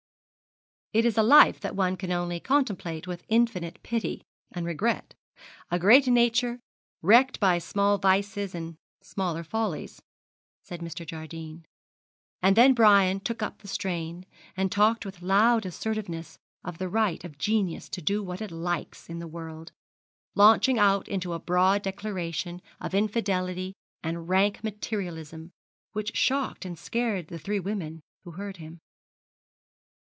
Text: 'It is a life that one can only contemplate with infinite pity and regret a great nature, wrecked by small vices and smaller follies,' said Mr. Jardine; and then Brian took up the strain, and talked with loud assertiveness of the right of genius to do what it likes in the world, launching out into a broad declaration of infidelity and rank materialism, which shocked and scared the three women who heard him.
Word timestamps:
'It 0.93 1.05
is 1.05 1.17
a 1.17 1.23
life 1.23 1.57
that 1.61 1.73
one 1.73 1.95
can 1.95 2.11
only 2.11 2.37
contemplate 2.37 3.07
with 3.07 3.23
infinite 3.29 3.81
pity 3.81 4.21
and 4.51 4.65
regret 4.65 5.13
a 5.69 5.79
great 5.79 6.05
nature, 6.05 6.59
wrecked 7.01 7.39
by 7.39 7.57
small 7.57 7.97
vices 7.97 8.53
and 8.53 8.75
smaller 9.01 9.41
follies,' 9.41 10.01
said 10.63 10.81
Mr. 10.81 11.05
Jardine; 11.07 11.65
and 12.41 12.57
then 12.57 12.73
Brian 12.73 13.21
took 13.21 13.41
up 13.41 13.59
the 13.59 13.69
strain, 13.69 14.25
and 14.57 14.69
talked 14.69 15.05
with 15.05 15.21
loud 15.21 15.65
assertiveness 15.65 16.37
of 16.61 16.77
the 16.77 16.89
right 16.89 17.23
of 17.23 17.37
genius 17.37 17.87
to 17.87 18.01
do 18.01 18.21
what 18.21 18.41
it 18.41 18.51
likes 18.51 19.09
in 19.09 19.19
the 19.19 19.27
world, 19.29 19.71
launching 20.35 20.77
out 20.77 21.07
into 21.07 21.31
a 21.31 21.39
broad 21.39 21.83
declaration 21.83 22.61
of 22.81 22.93
infidelity 22.93 23.73
and 24.03 24.27
rank 24.27 24.61
materialism, 24.61 25.51
which 25.93 26.17
shocked 26.17 26.65
and 26.65 26.77
scared 26.77 27.29
the 27.29 27.39
three 27.39 27.61
women 27.61 28.01
who 28.25 28.31
heard 28.31 28.57
him. 28.57 28.81